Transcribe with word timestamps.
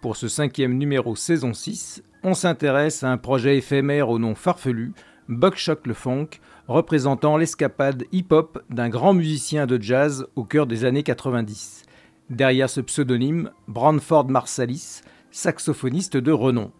Pour 0.00 0.16
ce 0.16 0.28
cinquième 0.28 0.78
numéro 0.78 1.14
saison 1.14 1.52
6, 1.52 2.02
on 2.22 2.32
s'intéresse 2.32 3.04
à 3.04 3.12
un 3.12 3.18
projet 3.18 3.58
éphémère 3.58 4.08
au 4.08 4.18
nom 4.18 4.34
farfelu, 4.34 4.94
Buckshot 5.28 5.80
le 5.84 5.92
Funk, 5.92 6.40
représentant 6.68 7.36
l'escapade 7.36 8.04
hip-hop 8.10 8.62
d'un 8.70 8.88
grand 8.88 9.12
musicien 9.12 9.66
de 9.66 9.80
jazz 9.80 10.26
au 10.36 10.44
cœur 10.44 10.66
des 10.66 10.86
années 10.86 11.02
90. 11.02 11.82
Derrière 12.30 12.70
ce 12.70 12.80
pseudonyme, 12.80 13.50
Branford 13.68 14.30
Marsalis, 14.30 15.02
saxophoniste 15.32 16.16
de 16.16 16.32
renom. 16.32 16.70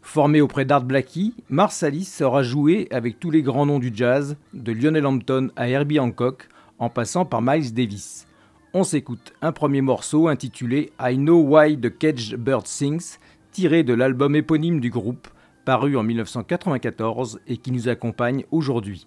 Formé 0.00 0.40
auprès 0.40 0.64
d'Art 0.64 0.84
Blackie, 0.84 1.34
Marsalis 1.48 2.18
aura 2.20 2.44
joué 2.44 2.86
avec 2.92 3.18
tous 3.18 3.32
les 3.32 3.42
grands 3.42 3.66
noms 3.66 3.80
du 3.80 3.90
jazz, 3.92 4.36
de 4.54 4.70
Lionel 4.70 5.06
Hampton 5.06 5.50
à 5.56 5.68
Herbie 5.68 5.98
Hancock, 5.98 6.48
en 6.78 6.90
passant 6.90 7.24
par 7.24 7.42
Miles 7.42 7.74
Davis 7.74 8.28
on 8.74 8.84
s'écoute 8.84 9.34
un 9.42 9.52
premier 9.52 9.82
morceau 9.82 10.28
intitulé 10.28 10.92
I 11.00 11.16
Know 11.16 11.42
Why 11.42 11.78
the 11.78 11.96
Caged 11.96 12.36
Bird 12.36 12.66
Sings, 12.66 13.18
tiré 13.50 13.82
de 13.82 13.92
l'album 13.92 14.34
éponyme 14.34 14.80
du 14.80 14.88
groupe, 14.88 15.28
paru 15.64 15.96
en 15.96 16.02
1994 16.02 17.40
et 17.46 17.58
qui 17.58 17.70
nous 17.70 17.88
accompagne 17.88 18.44
aujourd'hui. 18.50 19.06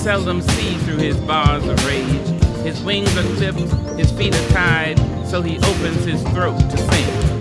Seldom 0.00 0.40
see 0.40 0.74
through 0.78 0.96
his 0.96 1.18
bars 1.18 1.62
of 1.66 1.86
rage. 1.86 2.26
His 2.64 2.82
wings 2.82 3.14
are 3.18 3.34
clipped, 3.36 3.70
his 3.98 4.10
feet 4.10 4.34
are 4.34 4.48
tied, 4.48 4.98
so 5.26 5.42
he 5.42 5.58
opens 5.58 6.06
his 6.06 6.22
throat 6.30 6.58
to 6.58 6.78
sing. 6.78 7.39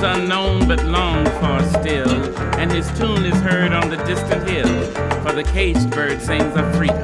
Things 0.00 0.18
unknown 0.18 0.66
but 0.66 0.82
longed 0.84 1.28
for 1.28 1.80
still, 1.80 2.10
and 2.58 2.70
his 2.72 2.90
tune 2.98 3.24
is 3.24 3.34
heard 3.40 3.72
on 3.72 3.90
the 3.90 3.96
distant 4.04 4.48
hill, 4.48 4.66
for 5.22 5.32
the 5.32 5.44
caged 5.44 5.90
bird 5.90 6.20
sings 6.20 6.54
of 6.56 6.74
freedom. 6.76 6.96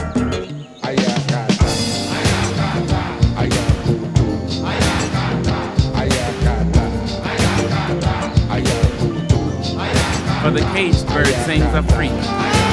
For 10.43 10.53
the 10.53 10.61
caged 10.73 11.07
bird 11.09 11.27
sings 11.45 11.75
of 11.75 11.91
freedom. 11.95 12.66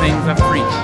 things 0.00 0.28
I've 0.28 0.38
preached. 0.38 0.77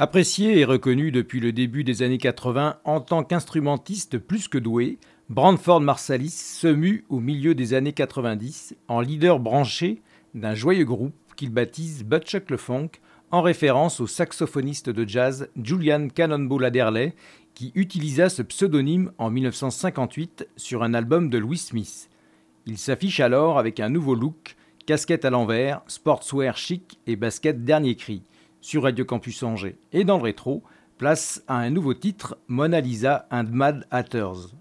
Apprécié 0.00 0.60
et 0.60 0.64
reconnu 0.64 1.10
depuis 1.10 1.40
le 1.40 1.50
début 1.50 1.82
des 1.82 2.04
années 2.04 2.18
80 2.18 2.76
en 2.84 3.00
tant 3.00 3.24
qu'instrumentiste 3.24 4.18
plus 4.18 4.46
que 4.46 4.56
doué, 4.56 5.00
Brandford 5.28 5.80
Marsalis 5.80 6.30
se 6.30 6.68
mue 6.68 7.04
au 7.08 7.18
milieu 7.18 7.56
des 7.56 7.74
années 7.74 7.92
90 7.92 8.76
en 8.86 9.00
leader 9.00 9.40
branché 9.40 10.00
d'un 10.34 10.54
joyeux 10.54 10.84
groupe 10.84 11.16
qu'il 11.34 11.50
baptise 11.50 12.04
Butchuck 12.04 12.48
le 12.48 12.58
Funk 12.58 12.90
en 13.32 13.42
référence 13.42 13.98
au 13.98 14.06
saxophoniste 14.06 14.88
de 14.88 15.04
jazz 15.04 15.48
Julian 15.60 16.06
Cannonball 16.14 16.66
Adderley 16.66 17.12
qui 17.54 17.72
utilisa 17.74 18.28
ce 18.28 18.42
pseudonyme 18.42 19.10
en 19.18 19.30
1958 19.30 20.48
sur 20.56 20.84
un 20.84 20.94
album 20.94 21.28
de 21.28 21.38
Louis 21.38 21.58
Smith. 21.58 22.08
Il 22.66 22.78
s'affiche 22.78 23.18
alors 23.18 23.58
avec 23.58 23.80
un 23.80 23.88
nouveau 23.88 24.14
look, 24.14 24.54
casquette 24.86 25.24
à 25.24 25.30
l'envers, 25.30 25.82
sportswear 25.88 26.56
chic 26.56 27.00
et 27.08 27.16
basket 27.16 27.64
dernier 27.64 27.96
cri 27.96 28.22
sur 28.68 28.82
Radio 28.82 29.06
Campus 29.06 29.42
Angers. 29.44 29.78
Et 29.92 30.04
dans 30.04 30.18
le 30.18 30.24
rétro, 30.24 30.62
place 30.98 31.42
à 31.48 31.56
un 31.56 31.70
nouveau 31.70 31.94
titre, 31.94 32.36
Mona 32.48 32.82
Lisa 32.82 33.26
and 33.30 33.46
Mad 33.50 33.86
Hatters. 33.90 34.52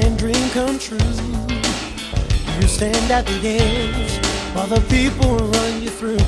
Can 0.00 0.16
dream 0.16 0.50
come 0.50 0.76
true, 0.76 0.98
you 2.58 2.66
stand 2.66 3.12
at 3.12 3.24
the 3.26 3.38
edge 3.44 4.12
while 4.52 4.66
the 4.66 4.80
people 4.88 5.36
run 5.36 5.82
you 5.82 5.88
through. 5.88 6.26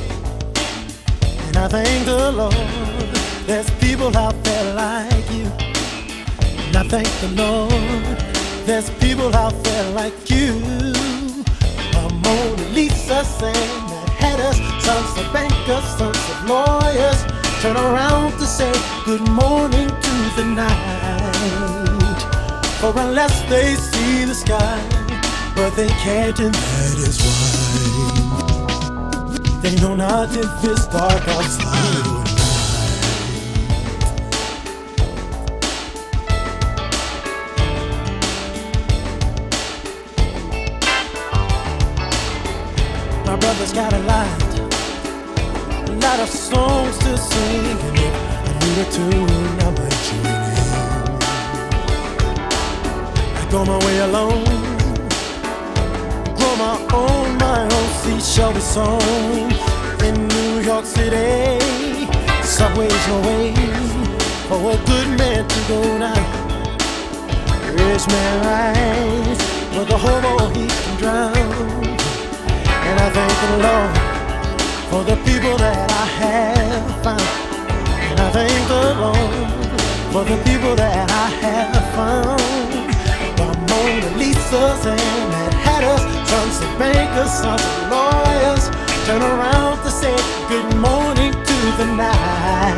And 1.47 1.57
I 1.57 1.67
thank 1.67 2.07
the 2.07 2.31
Lord, 2.31 2.55
there's 3.49 3.69
people 3.81 4.17
out 4.17 4.37
there 4.45 4.75
like 4.75 5.29
you. 5.33 5.47
And 6.67 6.77
I 6.77 6.85
thank 6.87 7.11
the 7.25 7.33
Lord, 7.43 8.19
there's 8.67 8.89
people 9.05 9.35
out 9.35 9.57
there 9.65 9.91
like 10.01 10.31
you. 10.31 10.53
A 11.99 12.09
Mona 12.23 12.69
Lisa 12.77 13.25
saying 13.25 13.75
that 13.91 14.09
had 14.23 14.39
us, 14.49 14.59
sons 14.87 15.11
of 15.19 15.33
bankers, 15.33 15.85
sons 15.99 16.25
of 16.33 16.39
lawyers, 16.49 17.21
turn 17.63 17.77
around 17.77 18.31
to 18.39 18.47
say 18.47 18.73
good 19.05 19.29
morning 19.29 19.89
to 19.89 20.15
the 20.37 20.45
night. 20.55 21.96
For 22.81 22.93
unless 23.01 23.41
they 23.49 23.75
see 23.75 24.27
the 24.27 24.35
sky, 24.35 24.79
but 25.57 25.71
they 25.71 25.89
can't, 25.89 26.39
and 26.39 26.55
that 26.55 26.99
is 27.09 27.19
why. 27.23 27.57
They 29.63 29.75
know 29.81 29.95
not 29.95 30.37
if 30.37 30.63
it's 30.63 30.87
dark 30.87 31.27
outside. 31.27 32.07
My 43.25 43.37
brother's 43.37 43.73
got 43.73 43.93
a 43.95 43.99
lot, 44.01 44.43
a 45.89 45.93
lot 45.93 46.21
of 46.21 46.29
songs 46.29 46.99
to 46.99 47.17
sing, 47.17 47.79
and 47.87 47.97
if 47.97 48.15
I 48.45 48.53
need 48.61 48.79
a 48.87 48.91
tune, 48.93 49.86
go 53.51 53.65
my 53.65 53.79
way 53.85 53.99
alone, 53.99 54.45
grow 56.37 56.57
my 56.57 56.77
own, 56.93 57.39
my 57.39 57.63
own 57.63 57.89
seashell 58.03 58.53
be 58.53 58.61
sown 58.61 59.53
in 60.03 60.29
New 60.29 60.61
York 60.61 60.85
City. 60.85 61.61
Subway's 62.43 63.09
no 63.09 63.21
way 63.21 63.55
for 64.49 64.59
a 64.73 64.77
good 64.87 65.09
man 65.19 65.47
to 65.47 65.61
go 65.69 65.81
now. 65.99 66.23
Rich 67.73 68.07
man 68.09 68.35
rise, 68.47 69.39
but 69.75 69.85
the 69.89 69.99
hobo 69.99 70.49
he 70.55 70.67
can 70.67 70.97
drown. 70.99 71.37
And 72.89 73.01
I 73.01 73.11
thank 73.17 73.35
the 73.45 73.53
Lord 73.67 73.93
for 74.91 75.03
the 75.05 75.17
people 75.25 75.57
that 75.59 75.91
I 75.91 76.07
have 76.21 77.05
found. 77.05 77.21
And 78.11 78.21
I 78.21 78.31
thank 78.31 78.69
the 78.69 78.95
Lord 79.03 80.13
for 80.13 80.25
the 80.25 80.43
people 80.45 80.75
that 80.77 81.11
I 81.11 81.29
have 81.45 81.95
found. 81.95 82.86
Mona 83.97 84.13
Lisas 84.19 84.85
and 84.85 85.01
Mad 85.31 85.55
Hatters, 85.55 86.03
sons 86.29 86.61
of 86.61 86.79
bankers, 86.79 87.31
sons 87.31 87.63
of 87.63 87.91
lawyers, 87.91 88.69
turn 89.07 89.23
around 89.23 89.83
to 89.85 89.91
say 89.91 90.15
good 90.49 90.77
morning 90.77 91.33
to 91.33 91.73
the 91.79 91.87
night. 91.97 92.77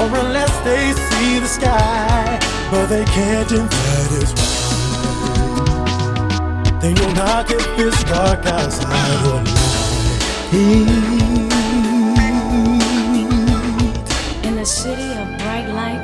Or 0.00 0.08
unless 0.18 0.58
they 0.64 0.92
see 0.92 1.38
the 1.38 1.46
sky, 1.46 2.40
but 2.72 2.86
they 2.86 3.04
can't, 3.04 3.52
and 3.52 3.70
that 3.70 4.10
is 4.20 4.32
why. 4.34 4.42
They 6.80 6.92
know 6.92 7.12
not 7.12 7.48
if 7.48 7.78
it's 7.78 8.02
dark 8.04 8.44
outside 8.46 9.26
or 9.26 9.40
night. 9.44 11.49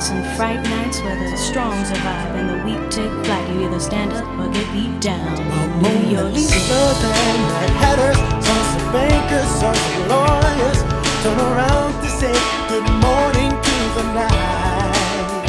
Lights 0.06 0.26
and 0.26 0.36
fright 0.36 0.62
nights 0.62 1.00
where 1.00 1.16
the 1.30 1.36
strong 1.36 1.84
survive 1.84 2.34
and 2.34 2.48
the 2.48 2.64
weak 2.64 2.90
take 2.90 3.10
flight, 3.24 3.48
you 3.54 3.64
either 3.66 3.80
stand 3.80 4.12
up 4.12 4.24
or 4.38 4.48
get 4.52 4.72
beat 4.72 5.00
down. 5.00 5.36
City. 5.36 6.62
and 6.62 7.42
Mad 7.50 7.70
Hatters, 7.82 8.18
sons 8.44 8.70
of 8.76 8.92
bankers, 8.92 9.48
sons 9.60 9.78
of 9.78 10.06
lawyers, 10.06 10.80
turn 11.22 11.38
around 11.38 11.92
to 12.02 12.08
say 12.08 12.34
good 12.68 12.88
morning 13.02 13.50
to 13.50 13.76
the 13.96 14.04
night. 14.14 15.46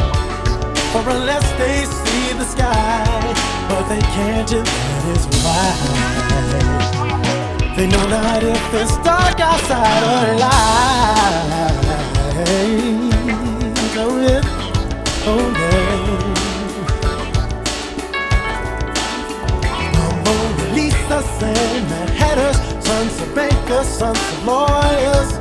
For 0.92 1.02
unless 1.10 1.46
they 1.58 1.84
see 1.84 2.32
the 2.38 2.44
sky, 2.44 3.06
but 3.68 3.84
they 3.88 4.00
can't, 4.00 4.52
and 4.52 4.66
that 4.66 5.04
is 5.14 5.26
why. 5.44 5.68
They 7.76 7.86
know 7.86 8.06
not 8.08 8.42
if 8.42 8.74
it's 8.74 8.96
dark 9.04 9.38
outside 9.38 10.02
or 10.02 10.38
light. 10.38 11.78
Oh 14.00 14.47
and 21.42 21.88
Mad 21.88 22.10
Hatters, 22.10 22.56
sons 22.84 23.20
of 23.20 23.34
bankers, 23.34 23.86
sons 23.86 24.18
of 24.18 24.44
lawyers. 24.44 25.32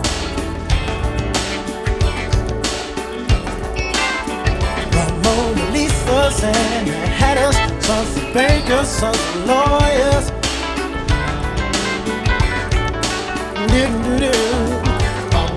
The 4.93 5.05
Mona 5.23 5.65
Lisas 5.73 6.43
and 6.43 6.87
Mad 6.87 7.09
Hatters, 7.09 7.57
sons 7.85 8.17
of 8.17 8.33
bankers, 8.33 8.87
sons 8.87 9.17
of 9.17 9.45
lawyers. 9.45 10.31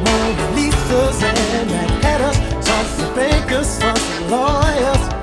Mona 0.05 0.47
Lisas 0.57 1.23
and 1.23 1.71
Mad 1.71 1.91
Hatters, 2.05 2.37
sons 2.67 3.03
of 3.03 3.15
bankers, 3.15 3.67
sons 3.67 4.01
of 4.01 4.31
lawyers. 4.31 5.20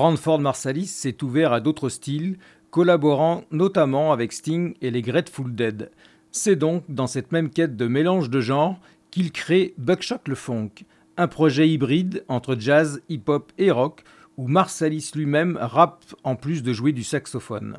Brandford 0.00 0.38
Marsalis 0.38 0.86
s'est 0.86 1.22
ouvert 1.22 1.52
à 1.52 1.60
d'autres 1.60 1.90
styles, 1.90 2.38
collaborant 2.70 3.44
notamment 3.50 4.12
avec 4.12 4.32
Sting 4.32 4.72
et 4.80 4.90
les 4.90 5.02
Grateful 5.02 5.54
Dead. 5.54 5.90
C'est 6.32 6.56
donc 6.56 6.84
dans 6.88 7.06
cette 7.06 7.32
même 7.32 7.50
quête 7.50 7.76
de 7.76 7.86
mélange 7.86 8.30
de 8.30 8.40
genres 8.40 8.80
qu'il 9.10 9.30
crée 9.30 9.74
Buckshot 9.76 10.22
le 10.26 10.36
Funk, 10.36 10.70
un 11.18 11.28
projet 11.28 11.68
hybride 11.68 12.24
entre 12.28 12.56
jazz, 12.58 13.02
hip-hop 13.10 13.52
et 13.58 13.70
rock 13.70 14.02
où 14.38 14.48
Marsalis 14.48 15.10
lui-même 15.14 15.58
rappe 15.60 16.06
en 16.24 16.34
plus 16.34 16.62
de 16.62 16.72
jouer 16.72 16.92
du 16.92 17.04
saxophone. 17.04 17.76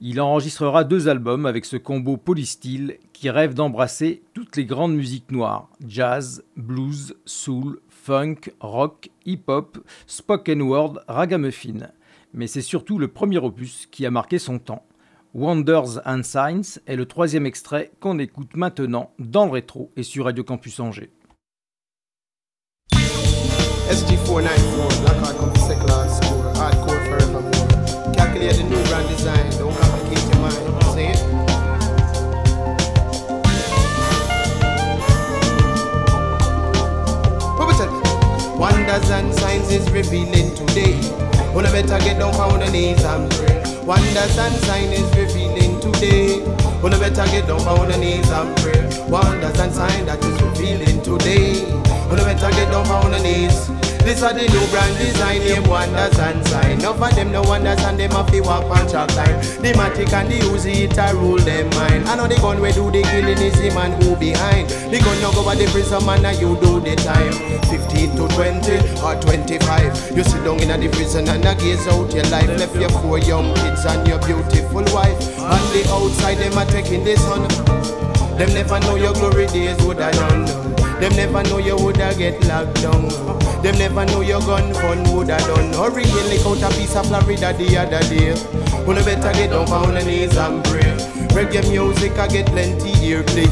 Il 0.00 0.22
enregistrera 0.22 0.82
deux 0.82 1.08
albums 1.08 1.44
avec 1.44 1.66
ce 1.66 1.76
combo 1.76 2.16
polystyle 2.16 2.96
qui 3.12 3.28
rêve 3.28 3.52
d'embrasser 3.52 4.22
toutes 4.32 4.56
les 4.56 4.64
grandes 4.64 4.96
musiques 4.96 5.30
noires 5.30 5.68
jazz, 5.86 6.42
blues, 6.56 7.14
soul, 7.26 7.80
funk, 8.04 8.52
rock, 8.60 9.08
hip-hop, 9.24 9.78
spoken 10.06 10.60
word, 10.62 11.00
ragamuffin. 11.08 11.88
Mais 12.34 12.46
c'est 12.46 12.60
surtout 12.60 12.98
le 12.98 13.08
premier 13.08 13.38
opus 13.38 13.86
qui 13.90 14.04
a 14.04 14.10
marqué 14.10 14.38
son 14.38 14.58
temps. 14.58 14.84
Wonders 15.32 16.00
and 16.04 16.22
Signs 16.22 16.80
est 16.86 16.96
le 16.96 17.06
troisième 17.06 17.46
extrait 17.46 17.90
qu'on 18.00 18.18
écoute 18.18 18.56
maintenant 18.56 19.12
dans 19.18 19.46
le 19.46 19.52
rétro 19.52 19.90
et 19.96 20.02
sur 20.02 20.26
Radio 20.26 20.44
Campus 20.44 20.80
Angers. 20.80 21.10
SG494, 23.90 25.00
Black 25.00 25.16
Art 25.22 25.36
Company 25.36 25.64
Secular 25.66 26.08
School, 26.08 26.44
hardcore 26.56 27.00
forevermore. 27.06 28.12
Calculate 28.14 28.56
the 28.56 28.64
new 28.64 28.82
brand 28.88 29.08
design, 29.08 29.43
is 39.74 39.90
revealing 39.90 40.54
today. 40.54 40.94
Wanna 41.52 41.70
better 41.70 41.98
get 41.98 42.18
down 42.20 42.34
on 42.36 42.60
the 42.60 42.70
knees 42.70 43.02
and 43.02 43.28
pray. 43.32 43.58
Wonders 43.84 44.38
and 44.38 44.54
sign 44.64 44.92
is 44.92 45.08
revealing 45.16 45.80
today. 45.80 46.38
You 46.84 46.90
better 47.00 47.26
get 47.26 47.46
down 47.48 47.66
on 47.66 47.88
the 47.90 47.96
knees 47.98 48.30
and 48.30 48.56
pray. 48.58 48.86
Wonders 49.08 49.58
and 49.58 49.74
sign 49.74 50.06
that 50.06 50.24
is 50.24 50.40
revealing 50.42 51.02
today. 51.02 51.54
You 52.08 52.16
better 52.16 52.50
get 52.50 52.70
down 52.70 52.86
on 52.86 53.10
the 53.10 53.18
knees. 53.18 53.68
This 54.04 54.22
are 54.22 54.34
the 54.34 54.44
new 54.44 54.66
brand 54.68 54.98
design, 54.98 55.40
name 55.40 55.64
wonders 55.64 56.18
and 56.18 56.46
sign. 56.48 56.78
Enough 56.78 57.00
of 57.00 57.16
them 57.16 57.32
no 57.32 57.40
wonders 57.40 57.80
and 57.84 57.98
them 57.98 58.10
have 58.10 58.30
to 58.30 58.40
walk 58.42 58.64
on 58.68 58.86
track 58.86 59.08
line. 59.16 59.40
The 59.64 59.72
matic 59.72 60.12
and 60.12 60.28
the 60.28 60.44
Uzi 60.52 60.84
it 60.84 60.98
a 61.00 61.16
rule 61.16 61.38
them 61.38 61.70
mind. 61.70 62.04
I 62.04 62.16
know 62.16 62.28
the 62.28 62.36
gun 62.36 62.60
we 62.60 62.70
do 62.72 62.90
the 62.90 63.00
killing 63.00 63.40
is 63.40 63.56
the 63.56 63.72
man 63.72 63.96
who 64.02 64.14
behind. 64.14 64.68
The 64.68 65.00
gun 65.00 65.16
no 65.24 65.32
go 65.32 65.40
over 65.40 65.56
the 65.56 65.64
prison 65.72 66.04
man 66.04 66.20
and 66.20 66.36
you 66.36 66.52
do 66.60 66.84
the 66.84 66.94
time. 67.00 67.32
15 67.72 68.12
to 68.20 68.28
20 68.28 69.00
or 69.00 69.16
25. 69.24 70.12
You 70.12 70.22
sit 70.22 70.44
down 70.44 70.60
in 70.60 70.68
the 70.68 70.88
prison 70.92 71.26
and 71.26 71.40
I 71.40 71.54
gaze 71.56 71.88
out 71.88 72.12
your 72.12 72.28
life. 72.28 72.52
Left 72.60 72.76
your 72.76 72.92
four 73.00 73.18
young 73.24 73.56
kids 73.56 73.88
and 73.88 74.06
your 74.06 74.20
beautiful 74.20 74.84
wife. 74.92 75.16
On 75.40 75.64
the 75.72 75.80
outside 75.88 76.36
them 76.44 76.60
are 76.60 76.68
taking 76.68 77.04
the 77.08 77.16
sun. 77.16 77.48
Them 78.36 78.52
never 78.52 78.80
know 78.80 78.96
your 78.96 79.14
glory 79.14 79.46
days 79.48 79.80
would 79.80 79.96
have 79.96 80.12
done. 80.12 80.83
Them 81.00 81.16
never 81.16 81.42
know 81.44 81.58
you 81.58 81.76
woulda 81.76 82.14
get 82.16 82.42
locked 82.46 82.82
down. 82.82 83.08
Them 83.62 83.78
never 83.78 84.04
know 84.06 84.20
your 84.20 84.40
gun 84.40 84.72
fun 84.74 85.02
woulda 85.04 85.38
done. 85.38 85.72
Hurry, 85.72 86.04
lick 86.28 86.46
out 86.46 86.62
a 86.62 86.68
piece 86.76 86.96
of 86.96 87.06
Florida 87.06 87.52
the 87.52 87.76
other 87.76 88.00
day. 88.08 88.34
Wanna 88.86 89.02
better 89.02 89.32
get 89.32 89.50
down 89.50 89.70
on 89.72 89.94
the 89.94 90.04
knees 90.04 90.36
and 90.36 90.62
pray. 90.64 90.82
Reggae 91.34 91.68
music 91.70 92.18
I 92.18 92.28
get 92.28 92.46
plenty 92.46 92.92
earplay. 93.10 93.48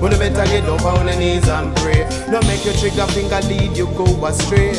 Wanna 0.00 0.16
better 0.16 0.44
get 0.46 0.64
down 0.66 0.80
on 0.80 1.06
the 1.06 1.16
knees 1.16 1.48
and 1.48 1.74
pray. 1.76 2.08
Don't 2.30 2.46
make 2.46 2.64
your 2.64 2.74
trigger 2.74 3.06
finger 3.08 3.40
lead 3.48 3.76
you 3.76 3.86
go 3.96 4.04
astray. 4.26 4.72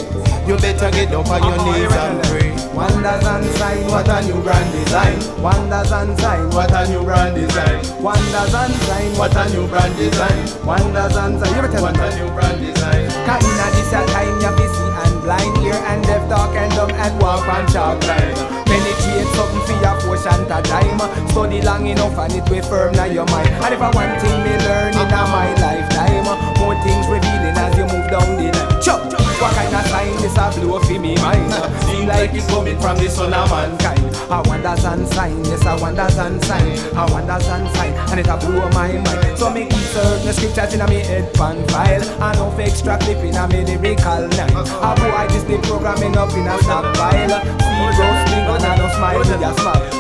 You 0.48 0.58
better 0.58 0.90
get 0.92 1.12
down 1.12 1.28
on 1.28 1.44
your 1.44 1.58
knees 1.66 1.92
and 1.92 2.24
pray. 2.24 2.51
Wonders 2.74 3.26
and 3.28 3.46
signs, 3.60 3.92
What 3.92 4.08
a 4.08 4.22
new 4.24 4.42
brand 4.42 4.72
design. 4.72 5.20
wonders 5.42 5.92
and 5.92 6.20
signs, 6.20 6.56
What 6.56 6.72
a 6.72 6.88
new 6.88 7.04
brand 7.04 7.36
design. 7.36 7.82
wonders 8.02 8.54
and 8.54 8.74
signs, 8.88 9.18
What 9.20 9.36
a 9.36 9.50
new 9.50 9.68
brand 9.68 9.96
design. 9.98 10.66
wonders 10.66 11.16
and 11.16 11.40
signs. 11.46 11.82
What 11.82 12.00
a 12.00 12.10
new 12.16 12.30
brand 12.32 12.60
design. 12.64 13.08
Cause 13.28 13.44
this 13.76 13.94
a 13.94 14.06
time 14.08 14.40
you 14.40 14.52
fi 14.56 14.66
see 14.72 14.90
and 15.04 15.22
blind 15.24 15.61
Ear 15.72 15.80
and 15.88 16.04
deaf, 16.04 16.28
talk 16.28 16.54
and 16.56 16.72
dumb 16.74 16.92
and 16.92 17.22
walk 17.22 17.48
on 17.48 17.64
chalk 17.72 18.04
line 18.04 18.36
Penetrate 18.68 19.28
something 19.40 19.64
for 19.64 19.78
your 19.80 19.96
portion 20.04 20.44
to 20.52 20.60
time 20.68 21.00
Study 21.32 21.62
long 21.62 21.88
enough 21.88 22.18
and 22.20 22.34
it 22.34 22.50
will 22.50 22.64
firm 22.64 22.92
now 22.94 23.06
your 23.06 23.26
mind. 23.28 23.48
And 23.64 23.74
if 23.74 23.80
I 23.80 23.90
one 23.96 24.20
thing 24.20 24.36
me 24.44 24.52
learn 24.68 24.92
in 24.92 25.08
a 25.08 25.22
my 25.32 25.48
lifetime 25.64 26.28
More 26.60 26.76
things 26.84 27.08
revealing 27.08 27.56
as 27.56 27.72
you 27.78 27.88
move 27.88 28.08
down 28.12 28.36
the 28.36 28.52
line. 28.52 28.82
Chop! 28.84 29.16
What 29.40 29.56
kind 29.56 29.74
of 29.74 29.86
sign 29.88 30.12
this 30.20 30.36
a 30.36 30.52
blow 30.60 30.80
for 30.80 31.00
me 31.00 31.16
mind? 31.16 31.54
Seem 31.88 32.08
like 32.08 32.34
it's 32.34 32.48
coming 32.48 32.80
from 32.80 32.98
the 32.98 33.10
son 33.10 33.34
of 33.34 33.50
mankind 33.50 34.01
I 34.32 34.42
wonders 34.48 34.86
and 34.86 35.08
sign, 35.10 35.44
yes 35.46 35.66
I 35.66 35.80
wonders 35.80 36.18
and 36.18 36.44
sign 36.46 36.80
I 36.96 37.12
wonders 37.12 37.48
and 37.48 37.68
sign, 37.76 37.94
and 38.12 38.20
it 38.22 38.28
a 38.28 38.38
blow 38.38 38.70
my 38.70 38.94
mind. 38.94 39.38
So 39.38 39.50
me 39.50 39.68
keep 39.68 39.84
certain 39.92 40.34
scriptures 40.34 40.74
in 40.74 40.90
me 40.90 41.00
head 41.04 41.34
pan 41.34 41.68
file 41.68 42.04
And 42.22 42.38
no 42.38 42.56
extra 42.58 42.98
clip 42.98 43.18
in 43.18 43.36
me 43.52 43.66
lyrical 43.66 44.30
line. 44.30 44.56
A 44.56 44.96
boy 44.96 45.28
this 45.28 45.44
the 45.44 45.60
programming 45.68 46.16
up 46.16 46.32
in 46.32 46.48
a 46.48 46.58
stockpile 46.64 47.42
See 47.60 47.88
roasting 48.00 48.48
and 48.48 48.64
I 48.64 48.96
smile, 48.96 49.24
me 49.24 49.54
smile 49.60 49.91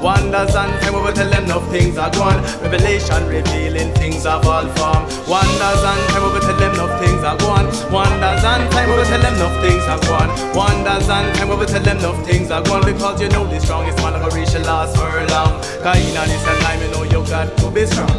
Wonders 0.00 0.54
and 0.54 0.72
say 0.82 0.90
we 0.90 1.00
will 1.00 1.12
tell 1.12 1.28
them 1.28 1.44
enough 1.44 1.68
things 1.70 1.98
are 1.98 2.10
gone. 2.10 2.42
Revelation 2.62 3.26
revealing 3.28 3.92
things 3.94 4.26
of 4.26 4.46
all 4.46 4.66
form. 4.76 5.02
Wonders 5.28 5.82
and 5.84 6.00
say 6.10 6.20
we 6.20 6.28
will 6.32 6.40
tell 6.40 6.56
them 6.56 6.72
enough 6.74 6.94
things 7.00 7.22
are 7.24 7.38
gone. 7.38 7.66
Wonders 7.92 8.44
and 8.44 8.72
say 8.72 8.86
we 8.86 8.92
will 8.96 9.04
tell 9.04 9.20
them 9.20 9.34
enough 9.34 9.56
things 9.62 9.84
are 9.88 10.02
gone. 10.08 10.30
Wonders 10.54 11.08
and 11.08 11.36
say 11.36 11.44
we 11.44 11.54
will 11.56 11.66
tell 11.66 11.82
them 11.82 11.98
enough 11.98 12.26
things 12.26 12.50
are 12.50 12.62
gone 12.62 12.84
because 12.84 13.20
you 13.20 13.28
know 13.28 13.46
the 13.46 13.60
strongest 13.60 13.98
man 13.98 14.14
of 14.14 14.22
a 14.26 14.30
reach 14.34 14.50
shall 14.50 14.62
last 14.62 14.96
for 14.96 15.08
long. 15.34 15.60
Cause 15.82 15.98
in 16.00 16.14
this 16.14 16.44
time 16.62 16.80
you 16.80 16.90
know 16.92 17.02
you 17.04 17.20
got 17.28 17.56
to 17.58 17.70
be 17.70 17.86
strong. 17.86 18.10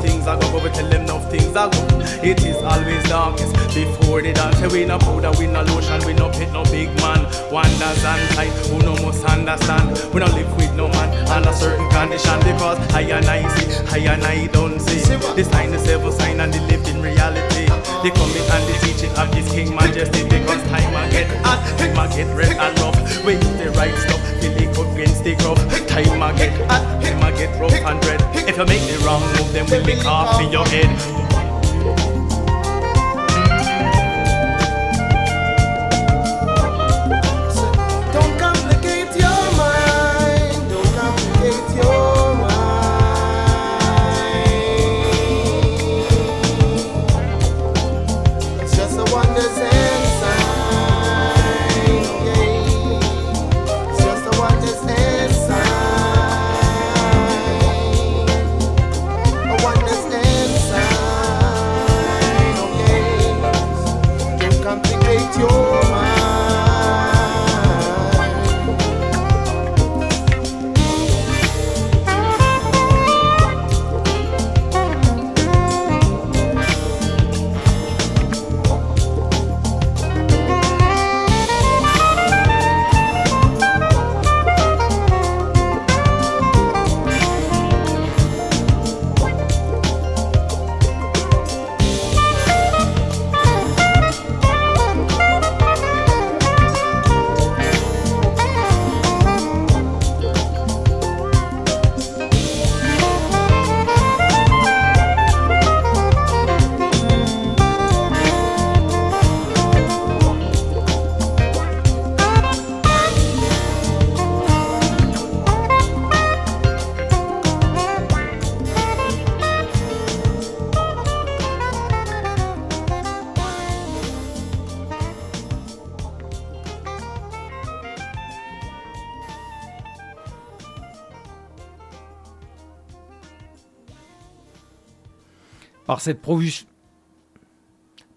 Things 0.00 0.26
I 0.26 0.38
go, 0.40 0.52
but 0.52 0.62
we 0.62 0.70
tell 0.70 0.88
them 0.88 1.02
enough 1.02 1.30
things 1.30 1.56
are 1.56 1.70
gone. 1.70 2.02
It 2.22 2.42
is 2.44 2.56
always 2.62 3.02
darkest 3.08 3.52
before 3.74 4.22
the 4.22 4.32
dawn. 4.32 4.52
dance. 4.52 4.72
We 4.72 4.84
no 4.84 4.98
powder, 4.98 5.32
we 5.38 5.46
no 5.46 5.62
lotion, 5.62 6.04
we 6.06 6.12
no 6.14 6.28
pit, 6.30 6.52
no 6.52 6.62
big 6.64 6.88
man. 7.00 7.24
Wonders 7.50 8.04
and 8.04 8.22
sight, 8.34 8.52
who 8.68 8.78
no 8.80 8.94
must 9.02 9.24
understand. 9.24 9.90
We 10.12 10.20
no 10.20 10.26
live 10.26 10.54
with 10.56 10.74
no 10.74 10.88
man 10.88 11.08
under 11.28 11.52
certain 11.52 11.88
condition 11.90 12.38
because 12.40 12.78
I 12.92 13.02
and 13.02 13.26
I 13.26 13.48
see, 13.56 13.68
I 13.90 14.14
and 14.14 14.24
I 14.24 14.46
don't 14.48 14.80
see. 14.80 14.98
This 15.34 15.48
sign, 15.50 15.70
the 15.70 15.78
seven 15.78 16.12
sign, 16.12 16.40
and 16.40 16.52
the 16.52 16.60
living 16.62 17.00
reality. 17.02 17.77
The 17.98 18.10
coming 18.12 18.46
and 18.54 18.64
the 18.68 18.78
teaching 18.86 19.10
of 19.18 19.34
His 19.34 19.50
King 19.50 19.74
Majesty 19.74 20.22
because 20.22 20.62
time 20.70 20.94
I 20.94 21.10
get 21.10 21.26
hot, 21.42 21.58
time 21.78 21.98
I 21.98 22.06
get 22.06 22.28
red 22.36 22.56
and 22.56 22.78
rough. 22.78 23.24
We 23.24 23.32
use 23.32 23.58
the 23.58 23.72
right 23.74 23.92
stuff, 23.98 24.22
feel 24.40 24.52
it 24.52 24.78
up 24.78 24.86
against 24.94 25.24
the 25.24 25.34
rough. 25.42 25.58
Time 25.88 26.22
I 26.22 26.32
get 26.38 26.54
hot, 26.70 27.02
time 27.02 27.22
I 27.24 27.32
get 27.32 27.60
rough 27.60 27.74
and 27.74 28.04
red. 28.06 28.22
If 28.48 28.56
you 28.56 28.66
make 28.66 28.86
the 28.86 29.02
wrong 29.04 29.22
move, 29.34 29.52
then 29.52 29.66
we'll 29.68 29.82
lick 29.82 30.06
off 30.06 30.40
in 30.40 30.52
your 30.52 30.64
head. 30.66 31.27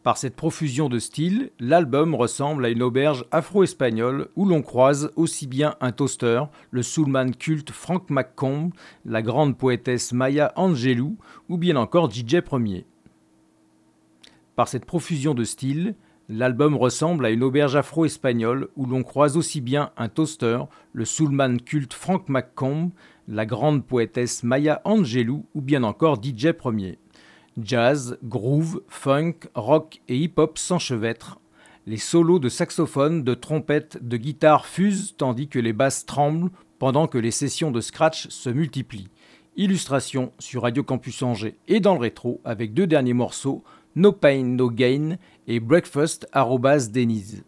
Par 0.03 0.17
cette, 0.17 0.35
profusion 0.35 0.87
de 0.87 0.99
styles, 0.99 1.51
l'album 1.59 2.13
ressemble 2.13 2.65
à 2.65 2.69
une 2.69 2.83
auberge 2.83 3.25
afro-espagnole 3.31 4.29
où 4.35 4.45
l'on 4.45 4.61
croise 4.61 5.11
aussi 5.15 5.47
bien 5.47 5.75
un 5.81 5.91
toaster, 5.91 6.43
le 6.69 6.83
soulman 6.83 7.35
culte 7.35 7.71
Frank 7.71 8.09
McComb, 8.09 8.71
la 9.05 9.23
grande 9.23 9.57
poétesse 9.57 10.11
Maya 10.11 10.53
Angelou 10.55 11.17
ou 11.49 11.57
bien 11.57 11.75
encore 11.75 12.11
DJ 12.11 12.41
Premier. 12.41 12.85
Par 14.55 14.67
cette 14.67 14.85
profusion 14.85 15.33
de 15.33 15.43
styles, 15.43 15.95
l'album 16.29 16.75
ressemble 16.75 17.25
à 17.25 17.31
une 17.31 17.43
auberge 17.43 17.75
afro-espagnole 17.75 18.67
où 18.75 18.85
l'on 18.85 19.01
croise 19.01 19.37
aussi 19.37 19.59
bien 19.59 19.91
un 19.97 20.07
toaster, 20.07 20.59
le 20.93 21.05
soulman 21.05 21.59
culte 21.59 21.93
Frank 21.93 22.29
McComb, 22.29 22.91
la 23.27 23.45
grande 23.45 23.85
poétesse 23.85 24.43
Maya 24.43 24.81
Angelou 24.83 25.45
ou 25.55 25.61
bien 25.61 25.83
encore 25.83 26.21
DJ 26.21 26.51
Premier. 26.51 26.99
Jazz, 27.61 28.17
groove, 28.23 28.81
funk, 28.87 29.49
rock 29.55 30.01
et 30.07 30.17
hip-hop 30.17 30.57
s'enchevêtrent. 30.57 31.39
Les 31.85 31.97
solos 31.97 32.39
de 32.39 32.47
saxophone, 32.47 33.23
de 33.23 33.33
trompette, 33.33 33.97
de 34.01 34.17
guitare 34.17 34.65
fusent 34.65 35.15
tandis 35.17 35.47
que 35.47 35.59
les 35.59 35.73
basses 35.73 36.05
tremblent 36.05 36.51
pendant 36.79 37.07
que 37.07 37.17
les 37.17 37.31
sessions 37.31 37.71
de 37.71 37.81
scratch 37.81 38.29
se 38.29 38.49
multiplient. 38.49 39.09
Illustration 39.57 40.31
sur 40.39 40.61
Radio 40.61 40.83
Campus 40.83 41.21
Angers 41.23 41.57
et 41.67 41.79
dans 41.81 41.93
le 41.93 41.99
rétro 41.99 42.39
avec 42.45 42.73
deux 42.73 42.87
derniers 42.87 43.13
morceaux, 43.13 43.63
No 43.95 44.13
Pain 44.13 44.43
No 44.43 44.69
Gain 44.69 45.17
et 45.47 45.59
Breakfast 45.59 46.27
Denise. 46.33 47.43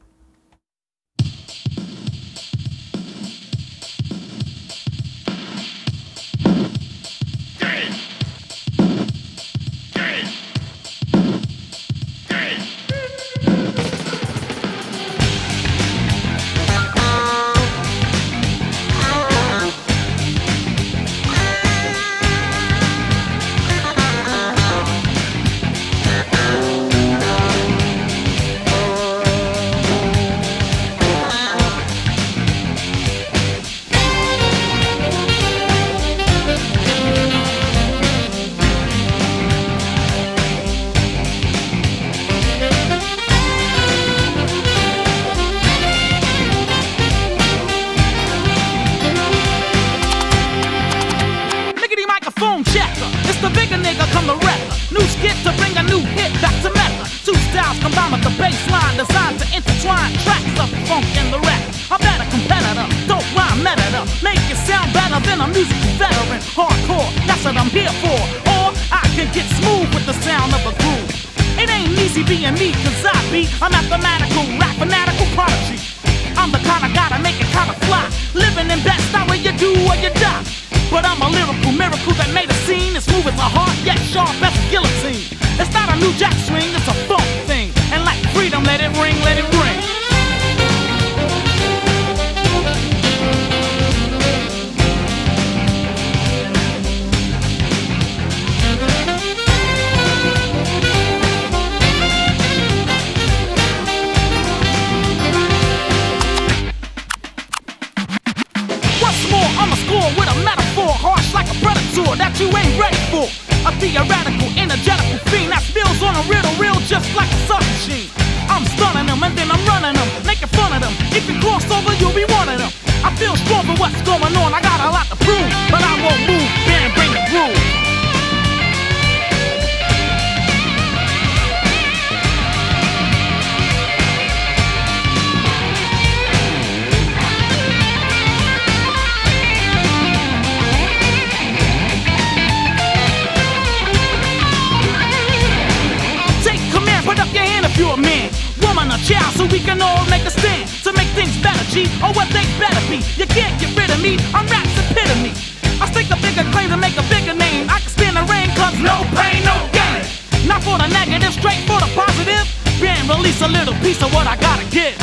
at 163.13 163.21
least 163.21 163.41
a 163.41 163.47
little 163.47 163.75
piece 163.75 164.01
of 164.01 164.13
what 164.13 164.27
I 164.27 164.35
gotta 164.37 164.65
get. 164.69 165.02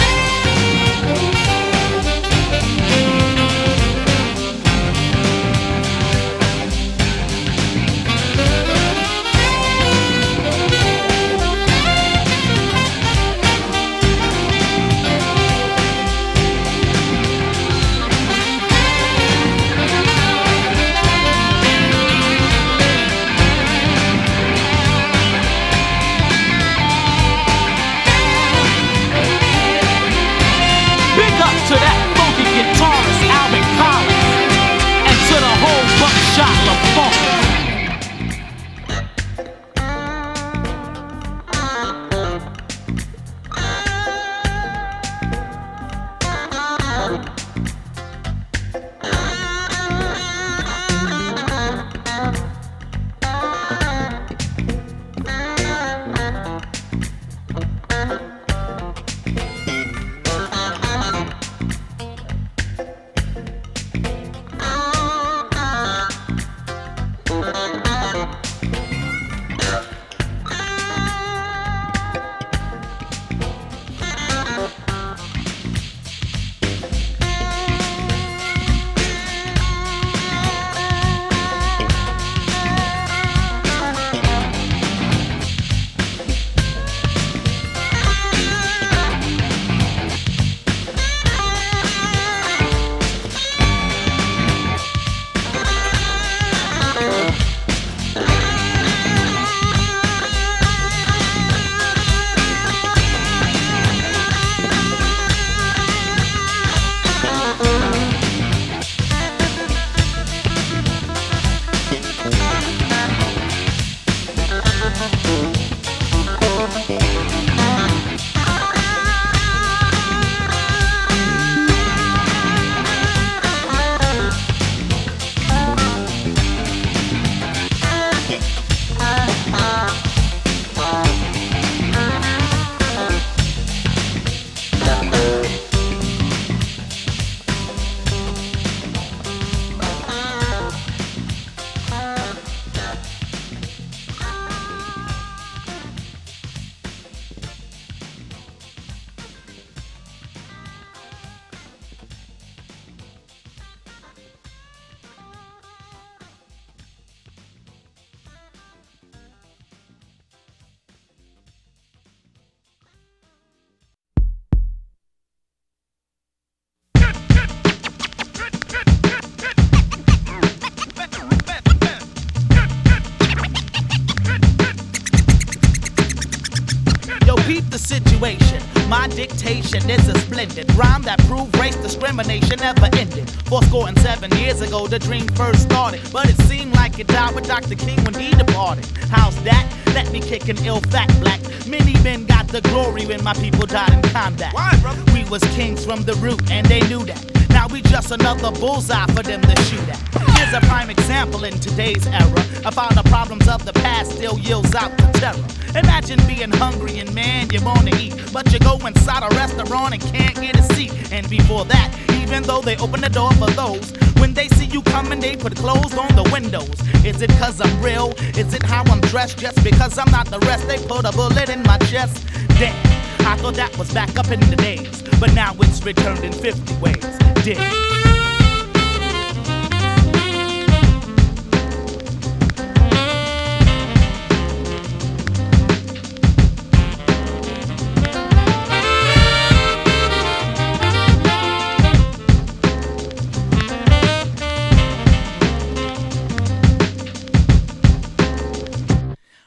Dictation 179.81 180.01
is 180.01 180.09
a 180.09 180.19
splendid 180.21 180.75
rhyme 180.75 181.03
that 181.03 181.19
proved 181.21 181.57
race 181.59 181.77
discrimination 181.77 182.59
never 182.59 182.89
ended. 182.97 183.29
Four 183.47 183.63
score 183.65 183.89
and 183.89 183.99
seven 184.01 184.31
years 184.39 184.61
ago, 184.61 184.87
the 184.87 184.99
dream 184.99 185.27
first 185.29 185.63
started, 185.63 186.01
but 186.13 186.29
it 186.29 186.37
seemed 186.43 186.75
like 186.75 186.99
it 186.99 187.07
died 187.07 187.35
with 187.35 187.47
Dr. 187.47 187.75
King 187.75 188.03
when 188.05 188.15
he 188.15 188.31
departed. 188.31 188.87
How's 189.11 189.41
that? 189.45 189.67
Let 189.95 190.13
me 190.13 190.21
kick 190.21 190.49
an 190.49 190.59
ill 190.65 190.81
fact 190.81 191.19
black. 191.21 191.41
Many 191.67 191.95
men 192.03 192.27
got 192.27 192.49
the 192.49 192.61
glory 192.63 193.07
when 193.07 193.23
my 193.25 193.35
people 193.35 193.67
died 193.67 193.93
in 193.93 194.03
combat. 194.11 194.55
Why, 194.55 194.77
brother? 194.81 195.03
We 195.13 195.25
was 195.29 195.43
kings 195.55 195.85
from 195.85 196.03
the 196.03 196.15
root, 196.15 196.51
and 196.51 196.67
they 196.67 196.81
knew 196.89 197.05
that. 197.05 197.40
Now 197.61 197.67
we 197.67 197.83
just 197.83 198.11
another 198.11 198.51
bullseye 198.53 199.05
for 199.09 199.23
them 199.23 199.43
to 199.43 199.63
shoot 199.65 199.87
at. 199.87 199.99
Here's 200.39 200.55
a 200.55 200.67
prime 200.67 200.89
example 200.89 201.45
in 201.45 201.53
today's 201.61 202.07
era 202.07 202.41
of 202.65 202.75
how 202.75 202.89
the 202.89 203.03
problems 203.11 203.47
of 203.49 203.67
the 203.67 203.75
past 203.75 204.13
still 204.13 204.39
yields 204.39 204.75
out 204.75 204.97
the 204.97 205.05
terror. 205.21 205.79
Imagine 205.79 206.19
being 206.27 206.51
hungry 206.53 207.01
and 207.01 207.15
man, 207.15 207.51
you 207.51 207.63
wanna 207.63 207.95
eat, 207.99 208.15
but 208.33 208.51
you 208.51 208.61
go 208.61 208.79
inside 208.87 209.31
a 209.31 209.35
restaurant 209.37 209.93
and 209.93 210.01
can't 210.01 210.35
get 210.37 210.59
a 210.59 210.63
seat. 210.73 211.13
And 211.13 211.29
before 211.29 211.67
that, 211.67 211.95
even 212.23 212.45
though 212.45 212.63
they 212.63 212.79
open 212.79 213.03
the 213.03 213.11
door 213.11 213.31
for 213.33 213.51
those, 213.51 213.93
when 214.17 214.33
they 214.33 214.49
see 214.49 214.65
you 214.65 214.81
coming, 214.81 215.21
they 215.21 215.37
put 215.37 215.55
clothes 215.55 215.93
on 215.99 216.17
the 216.17 216.27
windows. 216.33 216.81
Is 217.05 217.21
it 217.21 217.29
cause 217.33 217.61
I'm 217.61 217.83
real? 217.83 218.15
Is 218.39 218.55
it 218.55 218.63
how 218.63 218.85
I'm 218.85 219.03
dressed? 219.03 219.37
Just 219.37 219.63
because 219.63 219.99
I'm 219.99 220.11
not 220.11 220.31
the 220.31 220.39
rest, 220.49 220.67
they 220.67 220.79
put 220.79 221.05
a 221.05 221.13
bullet 221.13 221.51
in 221.51 221.63
my 221.65 221.77
chest. 221.93 222.25
Damn, 222.59 223.00
I 223.27 223.37
thought 223.37 223.55
that 223.55 223.77
was 223.79 223.93
back 223.93 224.19
up 224.19 224.31
in 224.31 224.41
the 224.41 224.57
days, 224.57 225.03
but 225.19 225.33
now 225.35 225.55
it's 225.61 225.83
returned 225.85 226.25
in 226.25 226.33
50 226.33 226.77
ways. 226.77 227.19
Dig. 227.45 227.59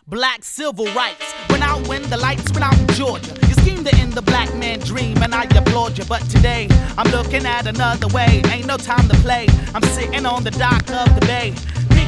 Black 0.08 0.44
civil 0.44 0.86
rights. 0.94 1.34
When 1.50 1.64
I 1.64 1.82
win 1.88 2.04
the 2.10 2.18
lights, 2.18 2.52
when 2.52 2.64
I'm 2.64 2.80
in 2.80 2.88
Georgia. 2.96 3.42
End 3.88 4.13
the 4.13 4.22
black 4.22 4.54
man 4.56 4.80
dream, 4.80 5.22
and 5.24 5.34
I 5.34 5.43
applaud 5.43 5.98
you. 5.98 6.06
But 6.06 6.22
today, 6.30 6.67
I'm 6.98 7.12
looking 7.12 7.46
at 7.46 7.67
another 7.67 8.08
way. 8.08 8.41
Ain't 8.52 8.67
no 8.67 8.78
time 8.78 9.08
to 9.10 9.15
play. 9.17 9.48
I'm 9.74 9.84
sitting 9.84 10.26
on 10.26 10.43
the 10.43 10.52
dock 10.52 10.89
of 10.89 11.13
the 11.15 11.26
bay. 11.26 11.54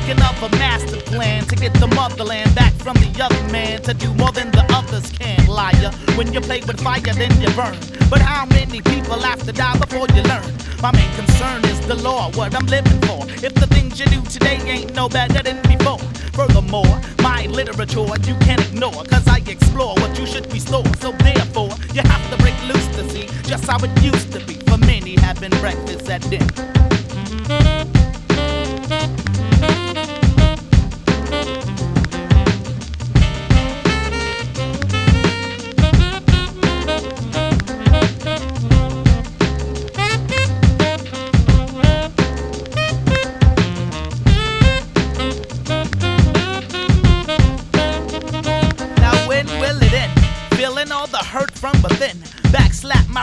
Of 0.05 0.53
a 0.53 0.57
master 0.57 1.01
plan 1.01 1.45
to 1.45 1.55
get 1.55 1.73
the 1.73 1.87
motherland 1.87 2.53
back 2.53 2.73
from 2.73 2.93
the 2.97 3.09
other 3.23 3.41
man 3.51 3.81
to 3.81 3.93
do 3.93 4.13
more 4.13 4.31
than 4.31 4.51
the 4.51 4.63
others 4.69 5.09
can. 5.11 5.47
Liar, 5.47 5.91
when 6.15 6.31
you 6.31 6.41
play 6.41 6.61
with 6.61 6.79
fire, 6.79 7.01
then 7.01 7.31
you 7.41 7.49
burn. 7.55 7.75
But 8.09 8.21
how 8.21 8.45
many 8.45 8.81
people 8.81 9.19
have 9.19 9.41
to 9.45 9.51
die 9.51 9.77
before 9.79 10.05
you 10.13 10.21
learn? 10.23 10.45
My 10.79 10.91
main 10.91 11.11
concern 11.15 11.65
is 11.65 11.79
the 11.87 11.95
law, 11.95 12.29
what 12.33 12.53
I'm 12.53 12.67
living 12.67 13.01
for. 13.01 13.25
If 13.43 13.55
the 13.55 13.65
things 13.65 13.99
you 13.99 14.05
do 14.05 14.21
today 14.23 14.59
ain't 14.67 14.93
no 14.93 15.09
better 15.09 15.41
than 15.41 15.59
before. 15.63 15.99
Furthermore, 16.33 17.01
my 17.23 17.47
literature 17.47 18.05
you 18.29 18.35
can't 18.45 18.61
ignore, 18.61 19.03
cause 19.05 19.27
I 19.27 19.41
explore 19.47 19.95
what 19.95 20.19
you 20.19 20.27
should 20.27 20.51
restore. 20.53 20.85
So 20.99 21.13
therefore, 21.13 21.71
you 21.93 22.01
have 22.03 22.29
to 22.29 22.37
break 22.37 22.61
loose 22.67 22.87
to 22.97 23.09
see 23.09 23.25
just 23.49 23.65
how 23.65 23.79
it 23.79 24.03
used 24.03 24.31
to 24.33 24.39
be 24.45 24.53
for 24.69 24.77
many 24.77 25.15
having 25.15 25.55
breakfast 25.61 26.07
at 26.09 26.21
dinner. 26.29 26.75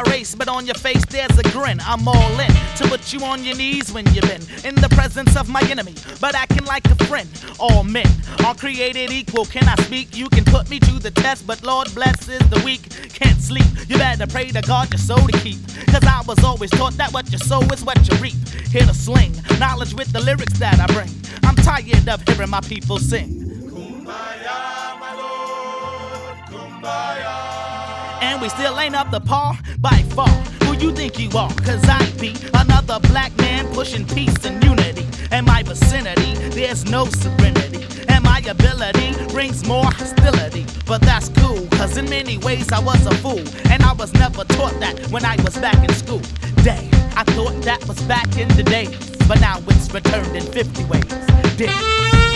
My 0.05 0.13
race, 0.13 0.35
but 0.35 0.49
on 0.49 0.67
your 0.67 0.75
face 0.75 1.05
there's 1.07 1.37
a 1.39 1.43
grin. 1.51 1.81
I'm 1.81 2.07
all 2.07 2.41
in 2.41 2.53
to 2.77 2.89
put 2.89 3.13
you 3.13 3.21
on 3.25 3.45
your 3.45 3.57
knees 3.57 3.93
when 3.93 4.07
you've 4.15 4.23
been 4.23 4.43
in 4.65 4.75
the 4.77 4.89
presence 4.91 5.37
of 5.37 5.49
my 5.49 5.61
enemy, 5.71 5.95
but 6.21 6.35
acting 6.35 6.65
like 6.65 6.85
a 6.87 6.95
friend. 7.07 7.29
All 7.59 7.85
men 7.85 8.07
are 8.45 8.55
created 8.55 9.11
equal. 9.11 9.45
Can 9.45 9.69
I 9.69 9.75
speak? 9.83 10.17
You 10.17 10.29
can 10.29 10.45
put 10.45 10.69
me 10.71 10.79
to 10.81 10.99
the 10.99 11.11
test, 11.11 11.47
but 11.47 11.63
Lord 11.63 11.93
blesses 11.95 12.39
the 12.51 12.61
weak. 12.65 12.89
Can't 13.13 13.41
sleep. 13.41 13.67
You 13.89 13.99
better 13.99 14.27
pray 14.27 14.49
to 14.51 14.63
God 14.63 14.91
your 14.91 14.99
soul 14.99 15.27
to 15.27 15.39
keep. 15.39 15.59
Cause 15.89 16.05
I 16.05 16.23
was 16.27 16.43
always 16.45 16.71
taught 16.71 16.95
that 16.95 17.13
what 17.13 17.31
you 17.33 17.39
sow 17.39 17.61
is 17.73 17.85
what 17.85 17.99
you 18.09 18.17
reap. 18.19 18.37
Here 18.71 18.87
to 18.87 18.95
sling 18.95 19.35
knowledge 19.59 19.95
with 19.95 20.13
the 20.13 20.21
lyrics 20.21 20.59
that 20.59 20.79
I 20.81 20.87
bring. 20.93 21.11
I'm 21.43 21.57
tired 21.57 22.09
of 22.09 22.23
hearing 22.27 22.51
my 22.51 22.61
people 22.61 22.99
sing. 22.99 23.43
And 28.23 28.41
we 28.41 28.49
still 28.49 28.79
ain't 28.79 28.95
up 28.95 29.11
to 29.11 29.21
par 29.21 29.59
by 29.79 29.99
far. 30.15 30.29
Who 30.65 30.75
you 30.75 30.95
think 30.95 31.19
you 31.19 31.29
are? 31.37 31.53
Cause 31.55 31.83
I 31.89 31.99
be 32.21 32.35
another 32.55 33.01
black 33.09 33.37
man 33.39 33.67
pushing 33.75 34.07
peace 34.07 34.45
and 34.45 34.63
unity. 34.63 35.07
In 35.33 35.45
my 35.45 35.63
vicinity, 35.65 36.35
there's 36.51 36.85
no 36.89 37.05
serenity. 37.07 37.85
And 38.09 38.23
my 38.23 38.39
ability 38.49 39.13
brings 39.33 39.67
more 39.67 39.87
hostility. 39.87 40.65
But 40.87 41.03
that's 41.03 41.31
cool, 41.41 41.67
cause 41.73 41.97
in 41.97 42.09
many 42.09 42.39
ways 42.39 42.71
I 42.71 42.79
was 42.79 43.05
a 43.07 43.15
fool. 43.17 43.45
And 43.71 43.83
I 43.83 43.93
was 43.93 44.15
never 44.15 44.45
taught 44.45 44.79
that 44.79 45.09
when 45.11 45.25
I 45.25 45.37
was 45.43 45.59
back 45.59 45.83
in 45.83 45.93
school. 45.95 46.23
Day, 46.63 46.89
I 47.17 47.25
thought 47.35 47.61
that 47.63 47.85
was 47.89 48.01
back 48.03 48.37
in 48.39 48.49
the 48.57 48.63
day. 48.63 48.87
But 49.27 49.41
now 49.41 49.59
it's 49.67 49.93
returned 49.93 50.37
in 50.37 50.45
50 50.45 50.85
ways. 50.85 51.05
Dig. 51.57 52.32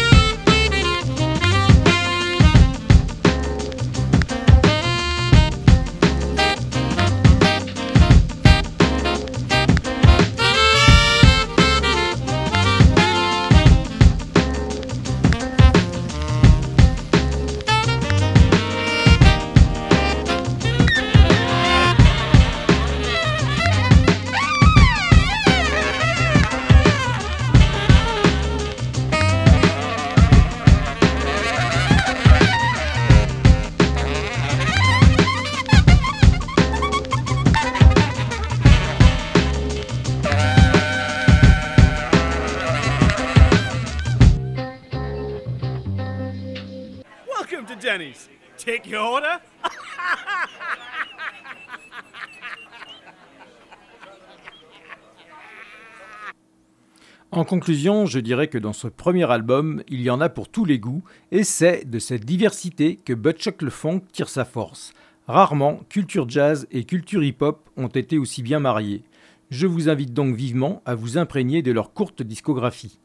En 57.37 57.45
conclusion, 57.45 58.07
je 58.07 58.19
dirais 58.19 58.49
que 58.49 58.57
dans 58.57 58.73
ce 58.73 58.89
premier 58.89 59.31
album, 59.31 59.83
il 59.89 60.01
y 60.01 60.09
en 60.09 60.23
a 60.23 60.31
pour 60.31 60.49
tous 60.49 60.65
les 60.65 60.79
goûts, 60.79 61.05
et 61.33 61.45
c'est 61.45 61.85
de 61.85 61.99
cette 61.99 62.25
diversité 62.25 62.97
que 62.97 63.13
Butchuck 63.13 63.61
le 63.61 63.69
Funk 63.69 64.01
tire 64.11 64.31
sa 64.31 64.47
force. 64.47 64.95
Rarement, 65.29 65.81
culture 65.91 66.27
jazz 66.31 66.67
et 66.71 66.85
culture 66.85 67.23
hip-hop 67.23 67.69
ont 67.77 67.89
été 67.89 68.17
aussi 68.17 68.43
bien 68.43 68.59
mariées. 68.59 69.05
Je 69.51 69.67
vous 69.67 69.91
invite 69.91 70.15
donc 70.15 70.35
vivement 70.35 70.81
à 70.87 70.95
vous 70.95 71.19
imprégner 71.19 71.61
de 71.61 71.73
leur 71.73 71.93
courte 71.93 72.23
discographie. 72.23 73.01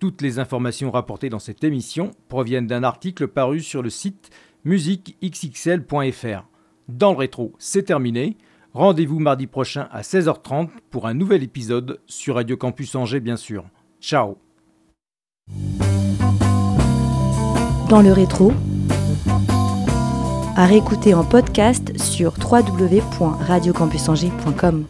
Toutes 0.00 0.20
les 0.20 0.40
informations 0.40 0.90
rapportées 0.90 1.28
dans 1.30 1.38
cette 1.38 1.62
émission 1.62 2.10
proviennent 2.28 2.66
d'un 2.66 2.82
article 2.82 3.28
paru 3.28 3.60
sur 3.60 3.82
le 3.82 3.90
site 3.90 4.30
musiquexxl.fr. 4.64 6.44
Dans 6.88 7.12
le 7.12 7.18
rétro, 7.18 7.52
c'est 7.60 7.84
terminé. 7.84 8.36
Rendez-vous 8.72 9.20
mardi 9.20 9.46
prochain 9.46 9.86
à 9.92 10.02
16h30 10.02 10.70
pour 10.90 11.06
un 11.06 11.14
nouvel 11.14 11.44
épisode 11.44 12.00
sur 12.06 12.34
Radio 12.34 12.56
Campus 12.56 12.96
Angers, 12.96 13.20
bien 13.20 13.36
sûr. 13.36 13.64
Ciao 14.06 14.38
Dans 17.88 18.02
le 18.02 18.12
rétro, 18.12 18.52
à 20.54 20.64
réécouter 20.64 21.12
en 21.12 21.24
podcast 21.24 21.98
sur 21.98 22.34
www.radiocampusangers.com. 22.38 24.84